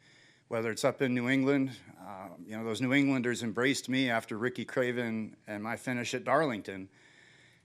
whether 0.49 0.71
it's 0.71 0.85
up 0.85 1.03
in 1.03 1.15
New 1.15 1.29
England. 1.29 1.71
Um, 2.01 2.45
you 2.47 2.57
know, 2.57 2.65
those 2.65 2.81
New 2.81 2.93
Englanders 2.93 3.43
embraced 3.43 3.89
me 3.89 4.11
after 4.11 4.39
Ricky 4.39 4.65
Craven 4.65 5.37
and 5.47 5.63
my 5.63 5.77
finish 5.77 6.15
at 6.15 6.25
Darlington. 6.25 6.89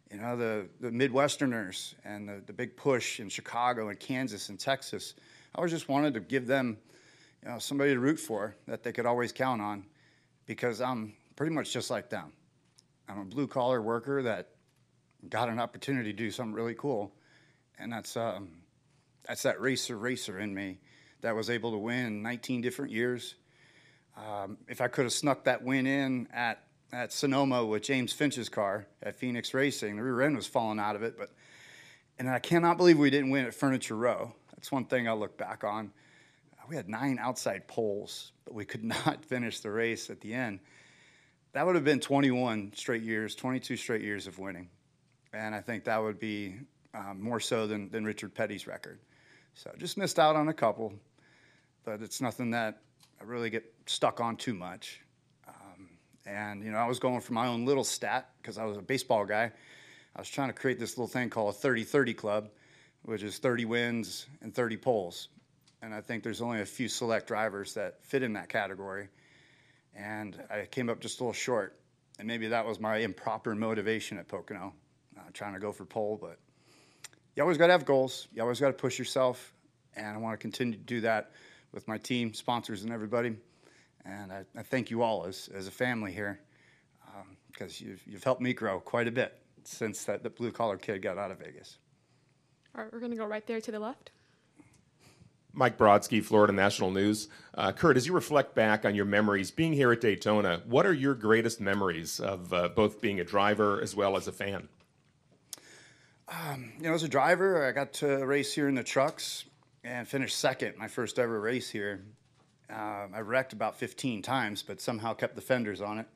You 0.10 0.18
know, 0.18 0.36
the, 0.36 0.68
the 0.80 0.90
Midwesterners 0.90 1.94
and 2.04 2.28
the, 2.28 2.42
the 2.46 2.54
big 2.54 2.76
push 2.76 3.20
in 3.20 3.30
Chicago 3.30 3.90
and 3.90 4.00
Kansas 4.00 4.50
and 4.50 4.60
Texas. 4.60 5.14
I 5.54 5.60
always 5.60 5.72
just 5.72 5.88
wanted 5.88 6.16
to 6.16 6.20
give 6.20 6.48
them, 6.48 6.78
you 7.44 7.50
know, 7.50 7.60
somebody 7.60 7.94
to 7.94 8.00
root 8.00 8.20
for 8.20 8.56
that 8.68 8.84
they 8.84 8.92
could 8.92 9.06
always 9.06 9.32
count 9.32 9.62
on 9.62 9.86
because 10.48 10.82
I'm 10.82 11.14
pretty 11.36 11.54
much 11.54 11.72
just 11.72 11.90
like 11.90 12.10
them. 12.10 12.34
I'm 13.08 13.20
a 13.20 13.26
blue 13.26 13.48
collar 13.48 13.82
worker 13.82 14.24
that 14.24 14.50
got 15.30 15.50
an 15.50 15.60
opportunity 15.60 16.12
to 16.12 16.18
do 16.18 16.32
something 16.32 16.54
really 16.54 16.76
cool. 16.76 17.12
And 17.78 17.94
that's, 17.94 18.18
um, 18.18 18.50
that's 19.28 19.44
that 19.44 19.62
racer 19.62 19.98
racer 19.98 20.40
in 20.40 20.54
me 20.54 20.80
that 21.22 21.36
was 21.36 21.50
able 21.50 21.72
to 21.72 21.78
win 21.78 22.22
19 22.22 22.62
different 22.62 22.92
years. 22.92 23.36
Um, 24.18 24.58
if 24.68 24.82
I 24.82 24.88
could 24.88 25.06
have 25.06 25.14
snuck 25.14 25.46
that 25.46 25.64
win 25.64 25.88
in 25.88 26.28
at, 26.34 26.64
at 26.92 27.14
Sonoma 27.14 27.66
with 27.66 27.84
James 27.84 28.12
Finch's 28.12 28.50
car 28.50 28.88
at 29.02 29.16
Phoenix 29.16 29.54
Racing, 29.54 29.96
the 29.96 30.04
rear 30.04 30.22
end 30.22 30.36
was 30.36 30.48
falling 30.48 30.80
out 30.80 30.96
of 30.96 31.04
it. 31.04 31.18
But 31.18 31.32
and 32.20 32.30
I 32.30 32.40
cannot 32.40 32.78
believe 32.78 33.00
we 33.00 33.10
didn't 33.10 33.32
win 33.32 33.46
at 33.46 33.54
Furniture 33.54 33.96
Row. 33.96 34.34
That's 34.56 34.72
one 34.72 34.86
thing 34.86 35.08
I 35.08 35.14
look 35.14 35.38
back 35.38 35.64
on. 35.64 35.92
We 36.70 36.76
had 36.76 36.88
nine 36.88 37.18
outside 37.20 37.68
poles, 37.68 38.32
but 38.46 38.54
we 38.54 38.66
could 38.66 38.84
not 39.06 39.26
finish 39.26 39.60
the 39.60 39.72
race 39.72 40.10
at 40.10 40.22
the 40.22 40.34
end. 40.34 40.60
That 41.54 41.66
would 41.66 41.76
have 41.76 41.84
been 41.84 42.00
21 42.00 42.74
straight 42.76 43.04
years, 43.04 43.36
22 43.36 43.76
straight 43.76 44.02
years 44.02 44.28
of 44.28 44.40
winning. 44.40 44.70
And 45.34 45.56
I 45.56 45.62
think 45.62 45.86
that 45.86 46.02
would 46.02 46.20
be 46.20 46.56
um, 46.94 47.22
more 47.22 47.40
so 47.40 47.68
than, 47.68 47.90
than 47.90 48.06
Richard 48.06 48.34
Petty's 48.36 48.68
record. 48.68 49.00
So 49.54 49.72
just 49.78 49.98
missed 49.98 50.20
out 50.20 50.36
on 50.36 50.48
a 50.48 50.54
couple 50.54 50.94
but 51.84 52.02
it's 52.02 52.22
nothing 52.22 52.52
that 52.52 52.82
I 53.20 53.24
really 53.24 53.50
get 53.50 53.72
stuck 53.86 54.20
on 54.20 54.36
too 54.36 54.54
much. 54.54 55.02
Um, 55.48 55.90
and 56.26 56.64
you 56.64 56.72
know, 56.72 56.78
I 56.78 56.88
was 56.88 57.00
going 57.00 57.22
for 57.22 57.34
my 57.34 57.48
own 57.48 57.66
little 57.66 57.84
stat 57.84 58.30
because 58.42 58.58
I 58.58 58.66
was 58.66 58.78
a 58.78 58.82
baseball 58.82 59.26
guy. 59.26 59.52
I 60.16 60.20
was 60.20 60.30
trying 60.30 60.50
to 60.50 60.54
create 60.54 60.80
this 60.80 60.98
little 60.98 61.08
thing 61.08 61.30
called 61.30 61.56
a 61.56 61.58
30-30 61.58 62.18
club, 62.18 62.50
which 63.04 63.24
is 63.24 63.38
30 63.38 63.66
wins 63.66 64.28
and 64.42 64.54
30 64.54 64.78
poles. 64.78 65.30
And 65.82 65.94
I 65.94 66.02
think 66.02 66.24
there's 66.24 66.42
only 66.42 66.62
a 66.62 66.66
few 66.66 66.88
select 66.88 67.28
drivers 67.28 67.74
that 67.74 68.04
fit 68.04 68.22
in 68.22 68.34
that 68.34 68.50
category. 68.50 69.08
And 69.96 70.42
I 70.50 70.66
came 70.70 70.90
up 70.90 71.00
just 71.00 71.20
a 71.20 71.24
little 71.24 71.34
short. 71.34 71.80
And 72.20 72.28
maybe 72.28 72.48
that 72.50 72.66
was 72.66 72.80
my 72.80 72.98
improper 72.98 73.56
motivation 73.56 74.18
at 74.18 74.28
Pocono, 74.28 74.74
uh, 75.18 75.22
trying 75.34 75.54
to 75.54 75.60
go 75.60 75.72
for 75.72 75.86
pole. 75.86 76.20
But 76.22 76.38
you 77.36 77.42
always 77.42 77.58
got 77.58 77.68
to 77.68 77.74
have 77.74 77.86
goals. 77.86 78.28
You 78.34 78.44
always 78.44 78.60
got 78.60 78.68
to 78.68 78.74
push 78.74 79.00
yourself. 79.00 79.54
And 79.96 80.08
I 80.08 80.18
want 80.18 80.34
to 80.34 80.42
continue 80.42 80.78
to 80.78 80.84
do 80.84 81.02
that 81.02 81.32
with 81.74 81.88
my 81.88 81.98
team, 81.98 82.34
sponsors, 82.34 82.84
and 82.84 82.92
everybody. 82.92 83.36
And 84.06 84.32
I, 84.32 84.44
I 84.58 84.64
thank 84.64 84.90
you 84.90 85.02
all 85.04 85.26
as, 85.26 85.50
as 85.54 85.68
a 85.68 85.72
family 85.72 86.12
here 86.12 86.40
because 87.52 87.82
um, 87.82 87.88
you've, 87.88 88.02
you've 88.08 88.24
helped 88.24 88.42
me 88.42 88.54
grow 88.54 88.80
quite 88.80 89.08
a 89.08 89.12
bit 89.12 89.38
since 89.64 90.04
that 90.06 90.24
the 90.24 90.30
blue 90.30 90.52
collar 90.52 90.78
kid 90.78 91.02
got 91.02 91.18
out 91.18 91.32
of 91.32 91.40
Vegas. 91.40 91.78
All 92.76 92.84
right, 92.84 92.92
we're 92.92 93.00
going 93.00 93.12
to 93.12 93.18
go 93.18 93.26
right 93.26 93.46
there 93.46 93.62
to 93.62 93.72
the 93.72 93.80
left. 93.80 94.12
Mike 95.54 95.78
Brodsky, 95.78 96.24
Florida 96.24 96.54
National 96.54 96.92
News. 96.92 97.28
Uh, 97.54 97.74
Kurt, 97.74 97.98
as 97.98 98.08
you 98.08 98.14
reflect 98.14 98.56
back 98.56 98.86
on 98.86 98.96
your 98.96 99.06
memories 99.06 99.52
being 99.52 99.74
here 99.74 99.92
at 99.92 100.00
Daytona, 100.00 100.62
what 100.66 100.86
are 100.86 100.94
your 100.94 101.14
greatest 101.14 101.60
memories 101.60 102.22
of 102.22 102.54
uh, 102.54 102.70
both 102.70 103.02
being 103.02 103.20
a 103.20 103.26
driver 103.26 103.82
as 103.82 103.94
well 103.94 104.16
as 104.16 104.28
a 104.28 104.32
fan? 104.32 104.70
Um, 106.30 106.72
you 106.78 106.88
know, 106.88 106.94
as 106.94 107.04
a 107.04 107.10
driver, 107.10 107.68
I 107.68 107.74
got 107.74 107.92
to 107.96 108.26
race 108.26 108.54
here 108.54 108.70
in 108.70 108.76
the 108.76 108.84
trucks 108.84 109.44
and 109.84 110.08
finished 110.08 110.38
second 110.38 110.78
my 110.78 110.88
first 110.88 111.18
ever 111.18 111.40
race 111.40 111.70
here. 111.70 112.04
Uh, 112.70 113.08
I 113.14 113.20
wrecked 113.22 113.54
about 113.54 113.76
15 113.76 114.22
times, 114.22 114.64
but 114.64 114.80
somehow 114.80 115.14
kept 115.14 115.36
the 115.36 115.42
fenders 115.42 115.82
on 115.82 116.00
it 116.00 116.08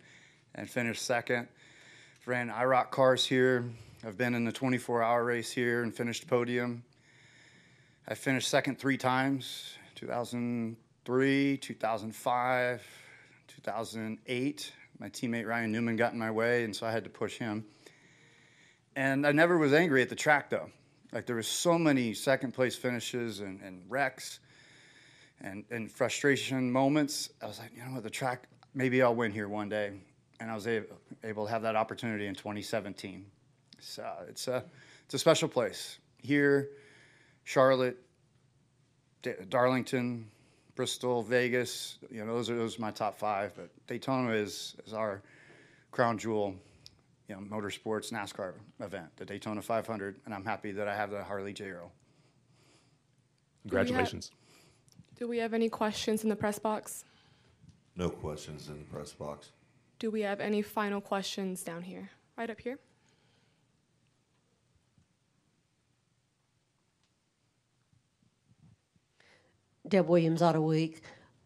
and 0.54 0.70
finished 0.70 1.02
second. 1.02 1.48
Ran 2.26 2.50
IROC 2.50 2.92
cars 2.92 3.26
here. 3.26 3.66
I've 4.06 4.18
been 4.18 4.36
in 4.36 4.46
the 4.46 4.52
24 4.52 5.04
hour 5.04 5.24
race 5.24 5.52
here 5.52 5.84
and 5.84 5.94
finished 5.94 6.28
podium. 6.28 6.84
I 8.08 8.14
finished 8.14 8.48
second 8.48 8.80
three 8.80 8.98
times 8.98 9.76
2003, 9.96 11.58
2005, 11.58 12.84
2008. 13.48 14.72
My 15.00 15.10
teammate 15.10 15.46
Ryan 15.46 15.72
Newman 15.72 15.96
got 15.96 16.14
in 16.14 16.20
my 16.20 16.32
way, 16.32 16.64
and 16.64 16.76
so 16.76 16.86
I 16.86 16.92
had 16.92 17.04
to 17.04 17.10
push 17.10 17.38
him. 17.38 17.66
And 18.96 19.28
I 19.28 19.32
never 19.32 19.58
was 19.58 19.74
angry 19.74 20.02
at 20.02 20.10
the 20.10 20.16
track, 20.16 20.50
though. 20.50 20.70
Like 21.16 21.26
there 21.26 21.38
was 21.38 21.48
so 21.48 21.80
many 21.80 22.14
second 22.14 22.52
place 22.52 22.76
finishes 22.76 23.40
and, 23.40 23.62
and 23.62 23.82
wrecks 23.88 24.40
and, 25.40 25.64
and 25.72 25.90
frustration 25.90 26.70
moments. 26.70 27.30
I 27.42 27.46
was 27.46 27.58
like, 27.58 27.72
you 27.74 27.86
know 27.86 27.92
what, 27.92 28.04
the 28.04 28.10
track, 28.10 28.50
maybe 28.74 29.02
I'll 29.02 29.16
win 29.16 29.32
here 29.32 29.48
one 29.48 29.70
day. 29.70 29.94
And 30.42 30.52
I 30.52 30.54
was 30.54 30.68
able, 30.68 30.98
able 31.24 31.46
to 31.46 31.52
have 31.52 31.62
that 31.62 31.78
opportunity 31.78 32.28
in 32.28 32.36
2017. 32.36 33.26
So 33.80 34.06
it's 34.28 34.50
a, 34.50 34.66
it's 35.06 35.14
a 35.14 35.18
special 35.18 35.48
place. 35.48 36.00
Here, 36.22 36.72
Charlotte, 37.46 37.98
Darlington, 39.48 40.30
Bristol, 40.76 41.24
Vegas, 41.24 41.98
you 42.12 42.26
know, 42.26 42.34
those 42.34 42.50
are, 42.50 42.58
those 42.58 42.78
are 42.78 42.82
my 42.82 42.92
top 42.92 43.18
five. 43.18 43.54
But 43.56 43.70
Daytona 43.88 44.34
is, 44.34 44.76
is 44.86 44.92
our 44.92 45.22
crown 45.92 46.18
jewel 46.18 46.56
you 47.28 47.36
know, 47.36 47.42
motorsports 47.42 48.12
NASCAR 48.12 48.54
event, 48.80 49.08
the 49.18 49.26
Daytona 49.26 49.62
500, 49.62 50.20
and 50.26 50.34
I'm 50.34 50.46
happy 50.46 50.72
that 50.74 50.88
I 50.88 50.96
have 50.96 51.10
the 51.10 51.24
Harley 51.24 51.54
J. 51.54 51.72
Earl. 51.72 51.92
Congratulations. 53.64 54.32
Do 55.18 55.28
we 55.28 55.38
have 55.40 55.54
any 55.54 55.70
questions 55.70 56.24
in 56.24 56.30
the 56.30 56.36
press 56.36 56.60
box? 56.60 57.06
No 57.96 58.10
questions 58.10 58.68
in 58.68 58.78
the 58.78 58.84
press 58.86 59.14
box. 59.14 59.52
Do 59.98 60.12
we 60.12 60.22
have 60.22 60.40
any 60.40 60.62
final 60.62 61.02
questions 61.02 61.64
down 61.64 61.82
here? 61.82 62.10
Right 62.38 62.50
up 62.50 62.60
here. 62.60 62.78
Deb 69.88 70.08
Williams, 70.08 70.42
Auto 70.42 70.62
Week. 70.62 71.02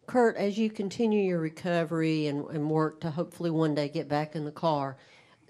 Kurt, 0.08 0.38
as 0.38 0.58
you 0.58 0.72
continue 0.72 1.22
your 1.22 1.40
recovery 1.40 2.26
and, 2.28 2.50
and 2.50 2.70
work 2.70 3.02
to 3.02 3.12
hopefully 3.12 3.52
one 3.52 3.76
day 3.76 3.90
get 3.90 4.10
back 4.10 4.36
in 4.36 4.44
the 4.44 4.52
car, 4.52 4.98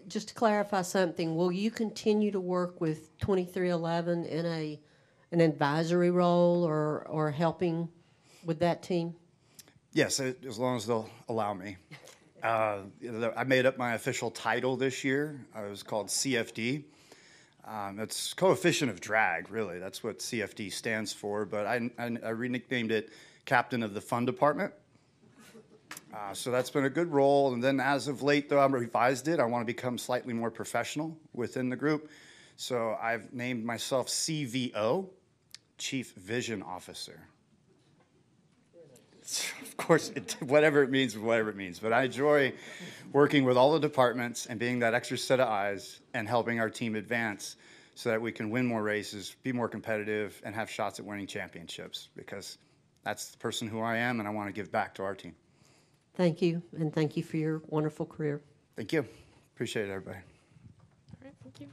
just 0.09 0.29
to 0.29 0.33
clarify 0.33 0.81
something, 0.81 1.35
will 1.35 1.51
you 1.51 1.71
continue 1.71 2.31
to 2.31 2.39
work 2.39 2.81
with 2.81 3.17
2311 3.19 4.25
in 4.25 4.45
a 4.45 4.79
an 5.31 5.41
advisory 5.41 6.09
role 6.09 6.63
or 6.63 7.05
or 7.07 7.31
helping 7.31 7.87
with 8.43 8.59
that 8.59 8.81
team? 8.83 9.15
Yes, 9.93 10.19
as 10.19 10.57
long 10.57 10.77
as 10.77 10.85
they'll 10.85 11.09
allow 11.27 11.53
me. 11.53 11.77
Uh, 12.41 12.83
I 13.35 13.43
made 13.43 13.65
up 13.65 13.77
my 13.77 13.95
official 13.95 14.31
title 14.31 14.77
this 14.77 15.03
year. 15.03 15.45
I 15.53 15.63
was 15.63 15.83
called 15.83 16.07
CFD. 16.07 16.85
Um, 17.65 17.99
it's 17.99 18.33
coefficient 18.33 18.89
of 18.89 19.01
drag, 19.01 19.51
really. 19.51 19.77
That's 19.77 20.05
what 20.05 20.19
CFD 20.19 20.71
stands 20.71 21.11
for. 21.11 21.43
But 21.43 21.65
I, 21.65 21.89
I, 21.99 22.17
I 22.23 22.31
nicknamed 22.31 22.93
it 22.93 23.09
captain 23.43 23.83
of 23.83 23.93
the 23.93 23.99
fun 23.99 24.25
department. 24.25 24.73
Uh, 26.13 26.33
so 26.33 26.49
that's 26.49 26.69
been 26.69 26.85
a 26.85 26.89
good 26.89 27.11
role. 27.11 27.53
And 27.53 27.63
then 27.63 27.79
as 27.79 28.07
of 28.07 28.23
late, 28.23 28.49
though, 28.49 28.59
I've 28.59 28.73
revised 28.73 29.27
it. 29.27 29.39
I 29.39 29.45
want 29.45 29.61
to 29.61 29.65
become 29.65 29.97
slightly 29.97 30.33
more 30.33 30.49
professional 30.49 31.17
within 31.33 31.69
the 31.69 31.75
group. 31.75 32.09
So 32.55 32.97
I've 33.01 33.31
named 33.31 33.63
myself 33.63 34.07
CVO, 34.07 35.07
Chief 35.77 36.13
Vision 36.13 36.63
Officer. 36.63 37.21
Of 39.61 39.77
course, 39.77 40.09
it, 40.09 40.35
whatever 40.41 40.83
it 40.83 40.89
means, 40.89 41.17
whatever 41.17 41.51
it 41.51 41.55
means. 41.55 41.79
But 41.79 41.93
I 41.93 42.03
enjoy 42.03 42.51
working 43.13 43.45
with 43.45 43.57
all 43.57 43.71
the 43.71 43.79
departments 43.79 44.47
and 44.47 44.59
being 44.59 44.79
that 44.79 44.93
extra 44.93 45.17
set 45.17 45.39
of 45.39 45.47
eyes 45.47 45.99
and 46.13 46.27
helping 46.27 46.59
our 46.59 46.69
team 46.69 46.95
advance 46.95 47.55
so 47.95 48.09
that 48.09 48.21
we 48.21 48.31
can 48.31 48.49
win 48.49 48.65
more 48.65 48.81
races, 48.81 49.35
be 49.43 49.51
more 49.51 49.69
competitive, 49.69 50.41
and 50.43 50.55
have 50.55 50.69
shots 50.69 50.99
at 50.99 51.05
winning 51.05 51.27
championships 51.27 52.09
because 52.15 52.57
that's 53.03 53.29
the 53.29 53.37
person 53.37 53.67
who 53.67 53.79
I 53.79 53.97
am 53.97 54.19
and 54.19 54.27
I 54.27 54.31
want 54.31 54.47
to 54.47 54.53
give 54.53 54.71
back 54.71 54.95
to 54.95 55.03
our 55.03 55.15
team. 55.15 55.35
Thank 56.19 56.41
you, 56.41 56.61
and 56.77 56.93
thank 56.93 57.15
you 57.15 57.23
for 57.23 57.37
your 57.37 57.61
wonderful 57.67 58.05
career. 58.05 58.41
Thank 58.75 58.91
you. 58.91 59.05
Appreciate 59.55 59.87
it, 59.87 59.91
everybody. 59.93 60.17
All 60.17 61.23
right, 61.23 61.33
thank 61.41 61.61
you. 61.61 61.69